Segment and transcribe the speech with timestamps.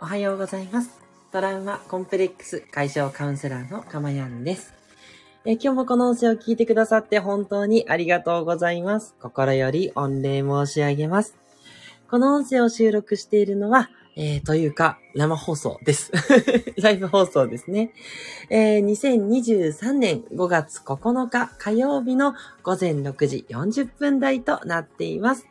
[0.00, 0.90] おはようございます。
[1.32, 4.72] トラウマコンプレックス解消カウンセラーのかまやんです。
[5.44, 9.16] え今日もこの音声を聞いてくださって本当にありがとうございます。
[9.20, 11.34] 心より御礼申し上げます。
[12.08, 16.12] この音声を収録しているのは、えー、というか、生放送です。
[16.80, 17.90] ライブ放送ですね。
[18.50, 25.48] えー、2023年5月9日火曜日の午前6時40分台となっています。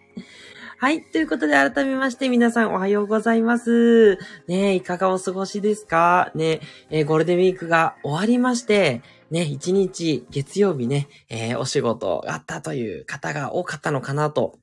[0.80, 1.02] はい。
[1.02, 4.20] ということで、改めまして皆さんおはようございます。
[4.48, 6.32] ねいかがお過ごしですか？
[6.36, 6.60] ね
[6.92, 14.60] えーゴールデンウィークが終わりまして、ね、一日月曜日ね、えーお仕事があったという方が多かったのかなと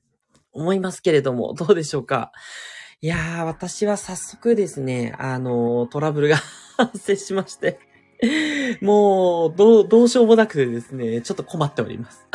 [0.53, 2.31] 思いますけれども、どうでしょうか？
[3.01, 6.37] いやー、私は早速ですね、あのートラブルが
[6.77, 7.77] 発生しまして、
[8.81, 12.25] もう、どう、どうしようもなくてですね、ちょっと困っております。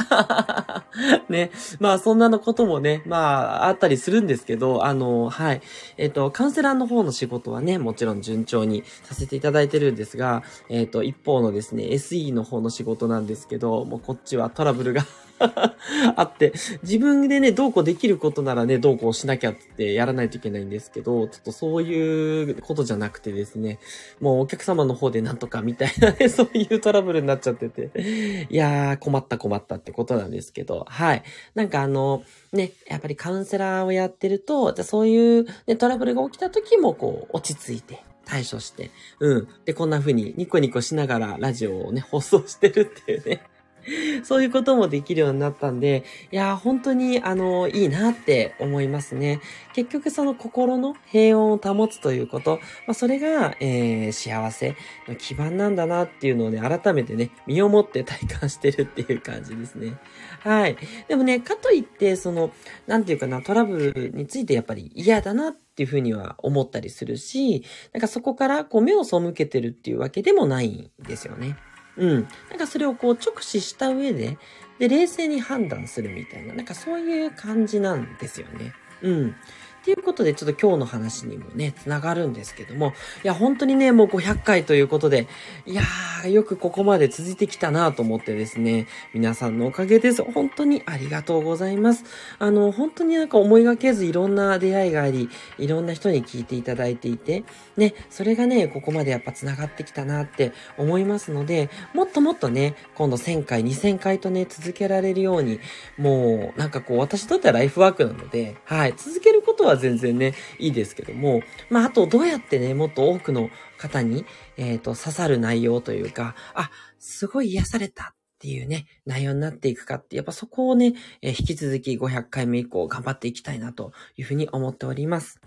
[1.29, 1.51] ね。
[1.79, 5.63] まあ、そんなのこともね、まあ、あったりするんですけど、あの、はい。
[5.97, 15.07] えっ、と、カウンセラーの方の仕事はね、もちろん順調にさせていただいてるんですが、えっ、と、一方のですね、SE の方の仕事なんですけど、もうこっちはトラブルが
[16.17, 16.53] あって、
[16.83, 23.79] 自分でね、どうこうできることならね、どうこうしなきゃってやらないといけないんですけど、ちょっとそういうことじゃなくてですね、
[24.21, 31.23] もうお客様の方でなんとかみたいなね、 そういうトラブルになっちゃってて、いやー、困った困ったってことなんですけど、はい。
[31.55, 39.49] なんかあの、ね、やっぱりカウンセラーをやってると、じゃそういう、ね、トラブルが起きた時もこう、落ち着いて、対処して、うん。
[39.65, 43.43] で、こんな風にニコニコしながらラジオをね、放送してるっていうね。
[44.25, 49.41] そういうこともできるようになったんで、いや、本当に、あの、いいなって思いますね。
[49.75, 54.77] 結局、その心の平穏を保つということ、まあ、それが、えー、幸せ
[55.09, 59.99] の基盤なんだなっていうのをね、改めてね、身をもって体感してるっていう感じですね。
[60.41, 60.77] はい。
[61.09, 62.51] でもね、かといって、その、
[62.87, 71.57] なんていうかな、トラブルについてやっぱり嫌だなっていうふうには思ったりするし、なんかそこからこう目を背けてるっていうわけでもないんですよね。
[71.97, 72.29] うん。
[72.51, 74.39] なんかそれをこう直視した上で、
[74.79, 78.73] で、冷静に判断するみたいな、なんかそういう感じなんですよね。
[79.03, 79.37] うん。
[79.81, 82.93] っていうことで、ちょっと今日の話にもね、つながるんですけども、
[83.25, 85.27] いや、本当にね、もう500回ということで、
[85.65, 90.23] いやー、よくここまで続いてきたなと思ってですね、皆さんのおかげです。
[90.23, 92.05] 本当にありがとうございます。
[92.39, 97.45] あの、本当になんか思いがけずいろんな出会いがあり、いろんな人に聞いていただいていて、
[97.79, 105.59] ね、それがね、ここまでやっぱ繋がってきたなって思いますので、もっともっとね、今度1000回、2000回とね、続けられるように、
[105.97, 114.25] もう、なんかこう、私にとってはライフワークなので、はい、続けることは全然ね、いいですけども、まあ、あと、どうやってね、もっと多くの方に、
[114.57, 118.15] えっ、と、刺さる内容というか、あ、すごい癒された。
[118.15, 125.43] っていうね、内容になっていくかって、やっぱそこをね、えー引き続き500回目以降頑張っていきたいなというふうに思っております。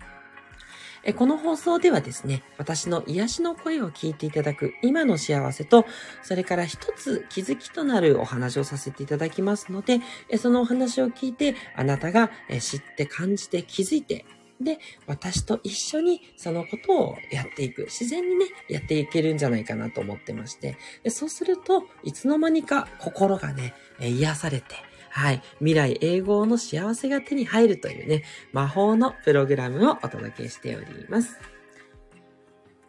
[1.04, 5.86] えこの放送ではですね、私の癒しの声を聞いていただく今の幸せと、
[6.22, 14.24] それから一つ気づきとなるお話をさせていただきますので、えそのお話を聞いて、あなたがえ知って感じて気づいて、
[14.60, 17.84] で、私と一緒にそのことをやっていく。
[17.84, 20.76] 自然にね、やっていけるんじゃないかなと思ってまして。
[21.02, 24.76] でそうすると、いつの間にか心がね、癒されて、
[25.16, 25.42] はい。
[25.58, 31.38] 未来永劫の幸せが手に入るというね、魔法のプログラムをお届けしております。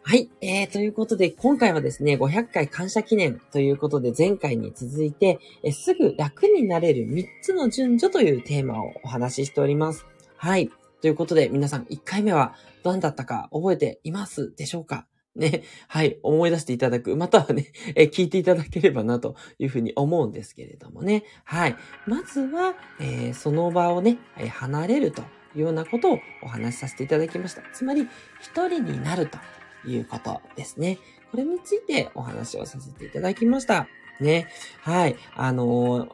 [0.02, 0.28] はい。
[0.40, 10.04] えー、ということで、今回はですね、500回感謝記念ということで、前回に続いて、えすぐ楽になれる3つの順序というテーマをお話ししております。
[10.36, 10.68] はい。
[11.00, 15.06] ということで、皆さん1回目は何だったか覚えていますでしょうか？
[15.38, 15.62] ね。
[15.88, 16.18] はい。
[16.22, 17.14] 思い出していただく。
[17.16, 21.24] またはね、え聞いていただければなというふうに思うんですけれどもね。
[21.44, 21.76] はい。
[22.06, 25.22] まずは、えーその場をね、離れると
[25.54, 27.62] いうようなことをお話しさせていただきました。
[27.72, 28.08] つまり、
[28.40, 29.38] 一人になると
[29.86, 30.98] いうことですね。
[31.30, 33.88] これについてお話をさせていただきました。
[34.20, 34.48] ね。
[34.80, 35.16] はい。
[35.34, 36.10] あのー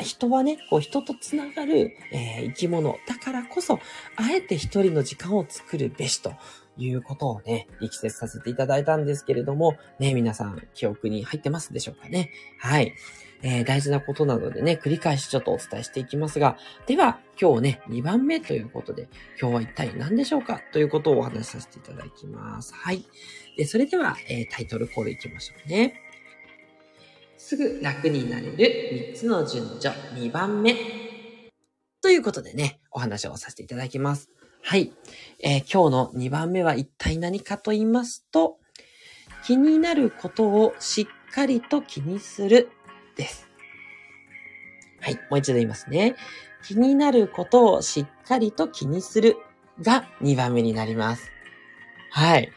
[0.00, 3.80] 人はね、こう人とつながる、えー生き物だからこそ、
[4.16, 6.32] あえて一人の時間を作るべしと
[6.78, 12.30] いうことをね、力説させていただいたんですけれども、ね、皆さん記憶に入ってますでしょうかね。
[12.58, 12.94] はい。
[13.42, 16.56] えー大事なことなのでね、繰り返しちょっとお伝えしていきますが、
[16.86, 19.08] では、今日ね、2番目ということで、
[19.40, 20.62] 今日は一体何でしょうか？
[20.72, 22.74] ということをお話しさせていただきます。
[22.74, 23.04] はい。
[23.58, 26.00] でそれでは、えータイトルコールいきましょうね。
[27.36, 30.74] すぐ楽になれる3つの順序2番目。
[32.00, 34.30] ということでね、お話をさせていただきます。
[34.68, 34.92] はい。
[35.44, 38.56] えー今日の2番目は一体何かと言いますと、
[39.44, 42.68] 気になることをしっかりと気にする
[43.16, 43.48] です。
[45.00, 45.20] はい。
[45.30, 46.16] もう一度言いますね。
[46.66, 49.36] 気になることをしっかりと気にする
[49.80, 51.30] が2番目になります。
[52.10, 52.50] はい。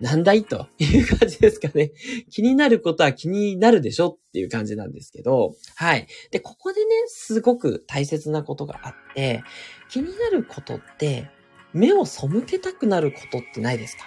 [0.00, 1.92] なんだいという感じですかね。
[2.30, 6.08] 気になることは気になるでしょっていう感じなんですけど、はい。
[6.32, 9.44] で、ここでね、すごく大切なことがあって、
[9.88, 11.30] 気になることって、
[11.74, 14.04] 目を背けたくなることってないですか？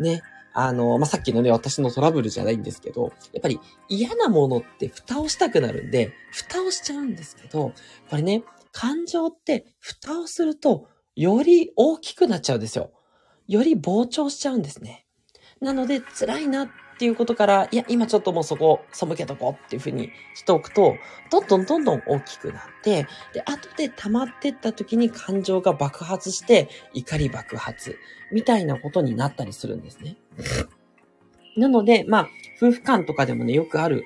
[0.00, 0.22] ね。
[0.54, 3.58] あの、まあ、さっきのね、私のトラブルじゃないんですけど、やっぱり
[3.88, 7.72] 嫌なものって蓋をしたくなるんで、蓋をしちゃうんですけど、
[8.10, 12.90] これね、感情って蓋をすると、より大きくなっちゃうんですよ。
[13.48, 15.06] より膨張しちゃうんですね。
[15.60, 20.96] なので、辛いなっっていうことから、いや、今ちょっともうそこ、背けとこうっていうふうにしておくと、
[21.30, 27.98] どんどんどんどん大きくなって、で、後で溜まってった時に感情が爆発して、怒り爆発、
[28.32, 30.16] みたいなことになったりするんですね。
[31.56, 34.04] なので、まあ、夫婦間とかでもね、よくある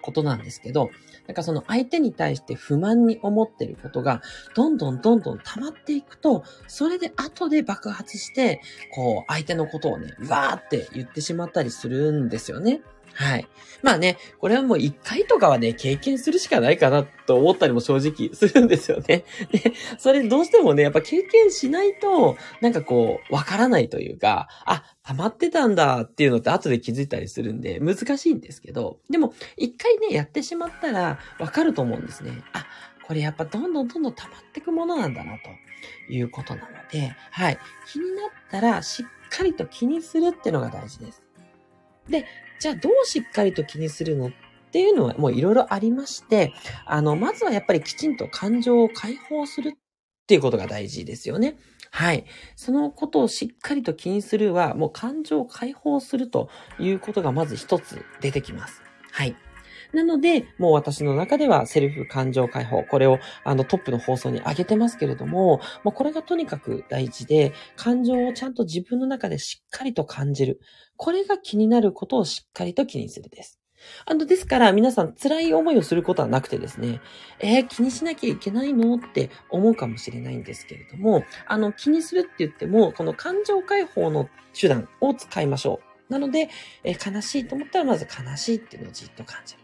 [0.00, 0.90] ことなんですけど、
[1.26, 4.20] なんかその相手に対して不満に思ってることが、
[4.54, 8.60] どんどんどんどん溜まっていくと、それで後で爆発して、
[8.94, 12.82] こう、相手のことをね、わーって言ってしまったりするんですよね。
[13.14, 13.48] はい。
[13.82, 19.24] まあね、これはもう一回とかはね、経験するしかないかなと思ったりも正直するんですよね。
[19.52, 32.42] で、それどうしてもね、やっぱ経験しないと、なんかこう、わからないというか、あ、溜まってたんだっていうのって後で気づいたりするんで、難しいんですけど、でも、一回ね、やってしまったらわかると思うんですね。
[32.54, 32.66] あ、
[33.06, 35.50] これやっぱどんどんどんどん溜まってくものなんだな、と
[36.10, 37.58] いうことなので、はい。
[37.86, 41.22] 気になったら、しっかりと気にするってのが大事です。
[42.08, 42.26] で、
[42.64, 44.30] じゃあどうしっかりと気にするのっ
[44.72, 46.54] ていうのはもういろいろありまして、
[46.86, 49.72] あの、まずはやっぱりきちんと感情を解放するっ
[50.26, 51.58] ていうことが大事ですよね。
[51.90, 52.24] はい。
[52.56, 58.80] そのことをしっかりと気にするは、もう感情を解放するということがまず一つ出てきます。
[59.12, 59.36] はい。
[59.94, 70.60] なので、もう私の中ではセルフ感情解放、これをあのトップの放送に上げてますけれども、もうこれがとにかく大事で、感情をちゃんと自分の中でしっかりと感じる。
[70.96, 73.60] これが気になることをしっかりと気にするです。
[74.06, 77.00] あの、ですから皆さん辛い思いをすることはなくてですね、
[77.38, 86.12] えー、気にしなきゃいけないのって思うかもしれないんですけれども、あの、気にするって言っても、この感情解放の手段を使いましょう。
[86.12, 86.48] なので、
[86.82, 89.63] えー、悲しいと思ったらまず悲しいっていうのをじっと感じる。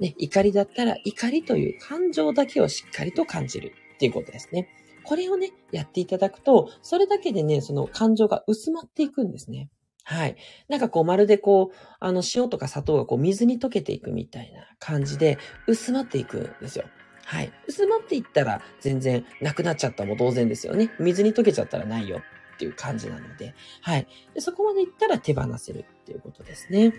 [0.00, 4.68] ね、怒りだったら怒りという感情だけをしっかりと感じるっていうことですね。
[5.04, 9.68] これをね、やっていただくと、それだけでね、その感情が薄まっていくんですね。
[10.04, 10.36] はい。
[10.68, 16.86] なんかこう、まるでこう、あの、塩とか砂糖がこう、水に溶けていくみたいな感じで、薄まっていくんですよ。
[17.24, 17.52] はい。
[17.68, 20.90] 薄まっていったら、全然なくなっちゃったも同然ですよね。
[20.98, 22.22] 水に溶けちゃったらないよ
[22.54, 24.06] っていう感じなので、はい。
[24.34, 26.92] でそこまでいったら手放せるっていうことですね。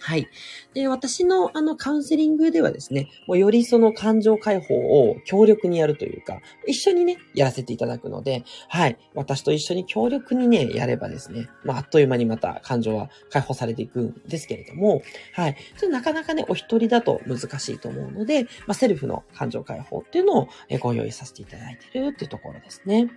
[0.00, 0.28] はい。
[0.74, 8.98] で、私のあのカウンセリングではですね、もうよりその感情解放を強力にやるというか、一緒にね、やらせていただくので、はい。
[9.14, 15.02] 私と一緒に強力にね、やればですね、まあ、あっという間にまた感情は解放されていくんですけれども、
[15.32, 15.54] はい。
[15.54, 20.48] ちょっとなかなかね、お一人だと難しいと思うので、まあ、セルフの感情解放っていうのを
[20.80, 23.08] ご用意させていただいてるっていうところですね。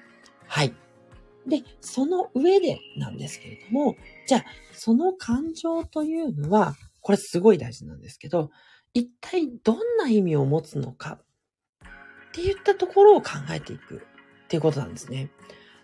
[0.47, 0.73] はい。
[1.47, 3.95] で、その上でなんですけれども、
[4.27, 8.51] じゃあ、その感情というのは、これすごい大事なんですけど、
[8.93, 13.97] 一体どんな意味を持つのかって言ったところを考えていく
[14.45, 15.31] っていうことなんですね。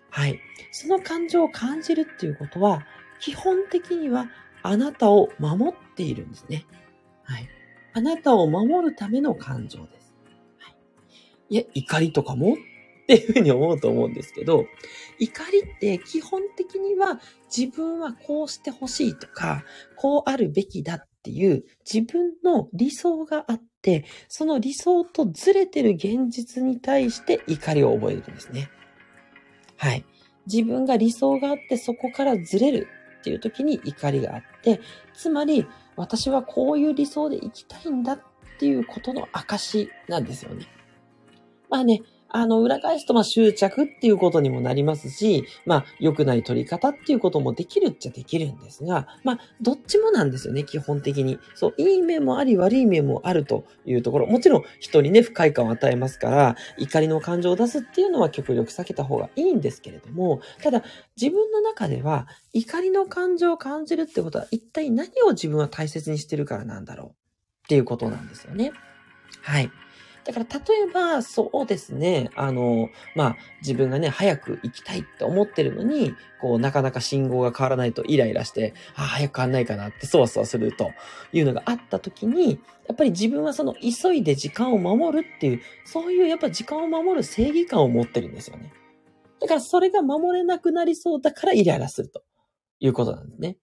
[0.09, 0.39] はい。
[0.71, 2.85] その感情を感じるっていうことは、
[3.19, 4.29] 基本的には
[4.63, 6.65] あなたを守っているんですね。
[7.23, 7.49] はい。
[7.93, 10.13] あなたを守るための感情です。
[10.59, 10.75] はい。
[11.49, 12.57] いや、怒りとかも
[13.05, 14.65] っていうふうに思うと思うんですけど、
[15.19, 17.19] 怒りって基本的には
[17.55, 19.63] 自分はこうしてほしいとか、
[19.95, 28.71] こうあるべきだっていう自分の理想があって、その理想とずれてる現実に対して怒りを覚えるんですね。
[29.77, 30.03] はい。
[30.47, 32.87] 自分が理想があってそこからずれる
[33.19, 34.79] っていう時に怒りがあって、
[35.13, 38.19] つまり私はこういう理想で生きたいんだっ
[38.57, 40.65] ていうことの証なんですよね。
[41.69, 42.01] まあね、
[42.35, 51.39] あの、裏返すと、まあ、執着っていうことにもなりますし、まあ、良くない取り方っていうこともできるっちゃできるんですが、まあ、どっちもなんですよね、基本的に。
[51.53, 54.27] そう、いい面もあり、悪い面もあるというところ。
[54.27, 60.83] もちろん、人にね、不快感を与えますから、怒りの感情を出すっていうのは極力避けた方がいいんですけれども、ただ、
[61.15, 67.11] 自分の中では、怒りの感情を感じるってことは、一体何を自分は大切にしてるからなんだろうっ
[67.69, 68.73] ていうことなんですよね。
[69.41, 69.71] はい。
[70.25, 80.91] だから例えば、そうですね、あの、まあ、自分がね、早く行きたいって思ってるのに、こう、なかなか信号が変わらないとイライラして、ああ、早く変わんないかなってそわそわすると
[81.31, 88.73] いうのがあった時に、やっぱり自分はその急いで時間を守るっていう、そういうやっぱ時間を守る正義感を持ってるんですよね。
[89.39, 92.23] だからそれが守れなくなりそうだからイライラすると
[92.79, 93.57] いうことなんですね。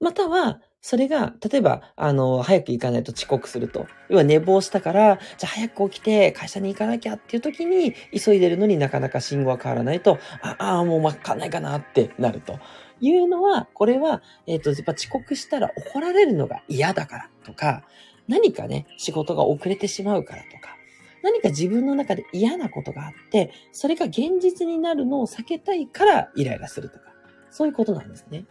[0.00, 3.86] または、それが、例えば、あの、早く行かないと遅刻すると。
[4.08, 12.58] 要は寝坊したから、じゃあ早く起きて会社に行かなきゃっていう時に、急いでるのになかなか信号が変わらないと、ああ、もうわかんないかなってなると。
[13.00, 17.84] いうのは、これは、えっ、ー、と、やっぱ遅刻したら怒られるのが嫌だからとか、
[18.28, 20.76] 何かね、仕事が遅れてしまうからとか、
[21.22, 27.12] 何か自分の中で嫌なことがあって、それが現実になるのを避けたいからイライラするとか、
[27.50, 28.44] そういうことなんですね。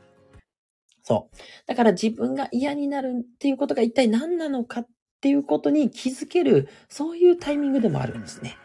[1.08, 1.38] そう。
[1.68, 4.88] だから自分が嫌になるっていうことが一体何なのかっ
[5.22, 8.58] ていうことに気づける、そういうタイミングでもあるんですね。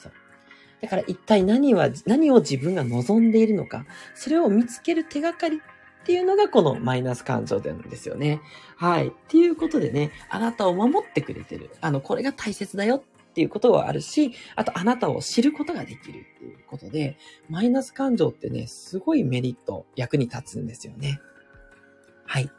[0.00, 0.12] そう。
[0.80, 3.84] だから一体何は、何を自分が望んでいるのか、
[4.14, 5.60] それを見つける手がかりっ
[6.06, 8.40] ていうのがこのマイナス感情なんですよね。
[8.76, 9.08] はい。
[9.08, 11.70] っていうことでね、あなたを守ってくれてる。
[11.80, 21.20] あの、これが大切だよっていうことはあるし、あとあなたを知ることができるっていうことで、マイナス感情ってね、すごいメリット、役に立つんですよね。
[22.32, 22.50] はい。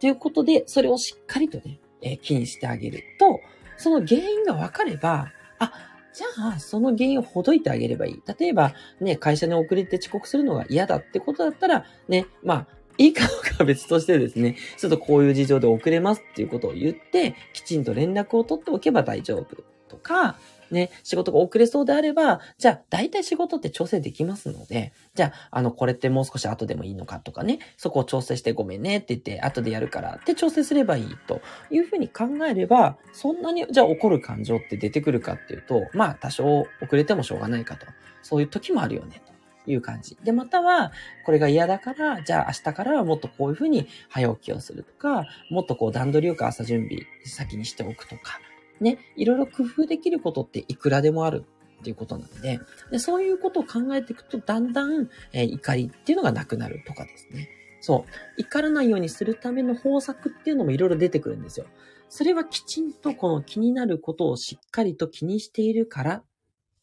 [0.00, 3.38] ということで、それをしっかりとね、えー、気にしてあげると、
[3.76, 5.72] その原因がわかれば、あ、
[6.12, 8.22] じゃあ、その原因をほどいてあげればいい。
[8.36, 12.66] 例えば、ね、会社に遅れて遅刻するのが嫌だってことだったら、ね、まあ、
[12.98, 20.36] いいかどうかは別としてですね、ちょっとこういう事情で遅れますっていうことを言って、きちんと連絡を取っておけば大丈夫とか、
[20.72, 37.86] ね、仕事が遅れそうであれば、じゃあ、大体仕事って調整できますので、じゃあ、あの、これってもう少し後でもいいのかとかね、そこを調整してごめんねって言って、後でやるからって調整すればいいというふうに考えれば、そんなに、じゃあ怒る感情って出てくるかっていうと、まあ、多少遅れてもしょうがないかと。
[38.22, 39.20] そういう時もあるよね、
[39.64, 40.16] という感じ。
[40.22, 40.92] で、または、
[41.24, 48.40] これが嫌だから、じゃあ明日からはもっとこういうふうに早起きをするとか、もっとこう段取りよく朝準備先にしておくとか、
[48.82, 51.44] ね、いろいろ工夫できることっていくらでもある
[51.80, 52.60] っていうことなので、
[52.90, 57.48] でそういうことを考えていくと、だんだん、えー、怒りっていうのがなくなるとかですね。
[57.80, 58.06] そ
[58.38, 58.40] う。
[58.40, 61.66] 怒らないようにするための方策っていうのもいろいろ出てくるんですよ。
[62.08, 66.24] それはきちんとこの気になることをしっかりと気にしているからっ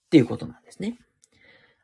[0.10, 0.98] ていうことなんですね。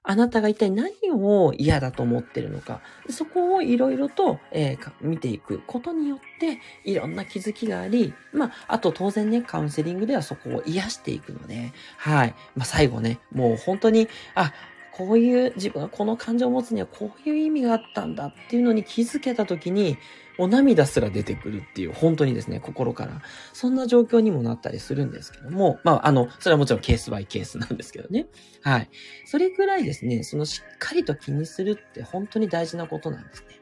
[0.07, 12.35] あなたが一体何を嫌だと思ってるのか、そこをいろいろと、えー、見ていくことによって、いろんな気づきがあり、まあ、あと当然ね、カウンセリングではそこを癒していくので、はい。
[12.55, 14.53] まあ、最後ね、もう本当に、あ、
[14.95, 19.97] こういう自分がこの感情を持つにはこういう意味があったんだっていうのに気づけたときに、
[20.37, 23.21] お涙すら出てくるっていう、本当にですね、心から。
[23.51, 28.27] そんな状況にもなったりするんですけども、まあ、あの、それはもちろんケースバイケースなんですけどね。
[28.61, 28.89] はい。
[29.25, 33.59] それくらいですね、そのしっかりと気にするって本当に大事なことなんですね。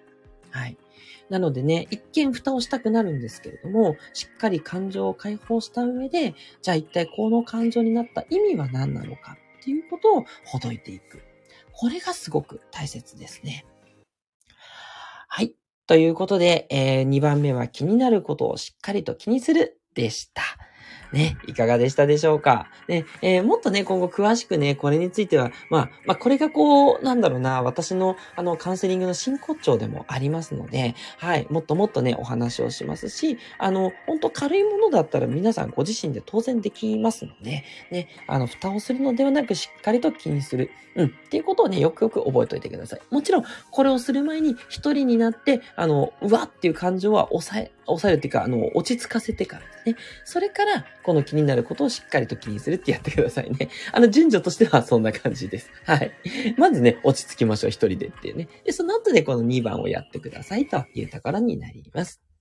[0.51, 0.77] はい。
[1.29, 11.21] なのでね、一見蓋をしたくなるんですけれども、しっかり感情を解放した上で、じゃあ一体この感情になった意味は何なのかっていうことをほどいていく。
[11.71, 13.65] これがすごく大切ですね。
[15.29, 15.55] はい。
[15.87, 20.43] ということで、えー、2番目は気になることをしっかりと気にするでした。
[21.13, 22.67] ね、いかがでしたでしょうか？
[22.87, 40.71] ね、えー、もっとね、今後詳しくね、これについては、まあ、まあ、これがこう、なんだろうな、私の、あの、カウンセリングの真骨頂でもありますので、はい、もっともっとね、お話をしますし、あの、本当軽いものだったら皆さんご自身で当然できますので、ね、あの、蓋をするのではなく、しっかりと気にする。
[40.95, 43.01] うん、っていうことをね、よくよく覚えておいてください。
[43.09, 49.95] もちろん、これをする前に、一人になって、あの、うわっていう感情は抑え、抑えるっていうか、あの、落ち着かせてからですね。
[50.23, 53.69] それから、この気になることをしっかりと気にするってやってくださいね。
[53.91, 55.69] あの、順序としてはそんな感じです。
[55.85, 56.11] はい。
[56.57, 58.47] まずね、落ち着きましょう、一人でっていうね。
[58.63, 62.32] で、その後でこの2番をやってくださいというところになります。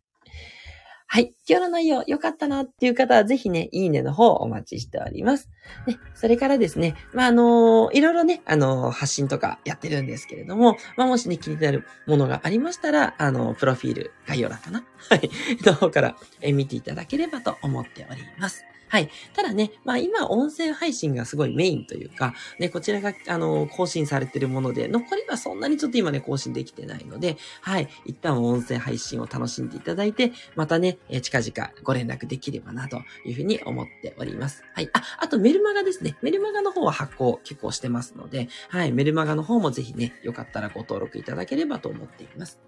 [1.14, 1.34] はい。
[1.46, 5.50] 今日の内容良かったなっていう方はぜひね、いいねの方お待ちしております。
[5.86, 14.86] ね、それからですね、まあ、あのー、いろいろね、あのー、発信とかやってるんですけれども、まあ、もしね、気になるものがありましたら、あのー、プロフィール概要欄かな？
[15.10, 15.28] はい。
[15.66, 18.64] の方からえ見ていただければと思っております。
[18.92, 19.08] はい。
[19.32, 27.88] ただね、まあ今音声配信がすごいメインというか、ね、こちらが、あの、更新されてるもので、残りはそんなにちょっと今ね、更新できてないので、はい。
[28.04, 34.66] 一旦音声配信を楽しんでいただいて、またね、え近々ご連絡できればなというふうに思っております。
[34.74, 34.90] はい。
[34.92, 36.18] あ、あとメルマガですね。
[36.20, 38.92] メルマガの方は発行結構してますので、はい。
[38.92, 42.60] メルマガの方もぜひね、よかったらご登録いただければと思っています。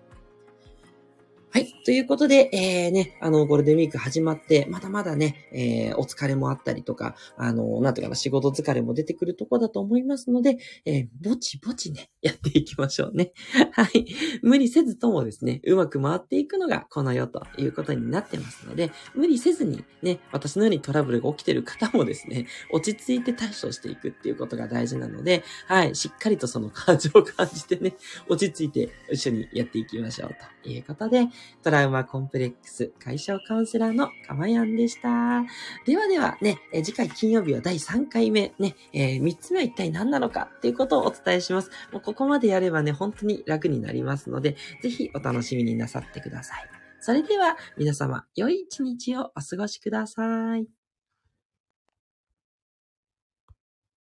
[1.85, 13.33] ということで、えー、ね、あの、ゴールデンウィーク始まって、まだまだね、えー、お疲れもあったりとか、あの、なんていうかな、仕事疲れも出てくるとこだと思いますので、えー、ぼちぼちね、やっていきましょうね。
[13.73, 14.07] はい。
[14.41, 25.95] 無理せずともですね、うまく回っていくのがこの世ということになってますので、無理せずにね、私のようにトラブルが起きてる方もですね、 落ち着いて対処していくっていうことが大事なので、はい。
[25.95, 27.95] しっかりとその感情を感じてね、
[28.27, 30.31] 落ち着いて一緒にやっていきましょう
[30.63, 31.27] ということで、
[31.63, 35.45] トラウマコンプレックス解消カウンセラーのかまやんでした。
[35.85, 41.71] ではではね、え次回金曜日は第3回目ね、えー、3つ目は一体何なのかっていうことをお伝えします。
[41.93, 46.69] もうここまでやればね、本当に楽になりますので、ぜひお楽しみになさってください。
[47.01, 50.84] それでは皆様、良い一日をお過ごしください。